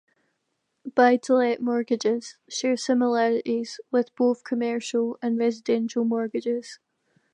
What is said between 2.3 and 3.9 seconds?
share similarities